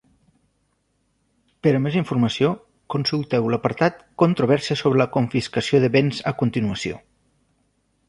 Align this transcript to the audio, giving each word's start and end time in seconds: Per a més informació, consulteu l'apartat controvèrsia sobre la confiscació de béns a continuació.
Per 1.67 1.73
a 1.79 1.81
més 1.87 1.97
informació, 2.01 2.49
consulteu 2.95 3.51
l'apartat 3.55 4.03
controvèrsia 4.25 4.81
sobre 4.85 5.05
la 5.05 5.11
confiscació 5.21 5.85
de 5.87 5.95
béns 6.01 6.27
a 6.33 6.39
continuació. 6.45 7.03